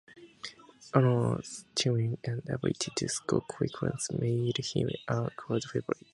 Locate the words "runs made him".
3.83-4.89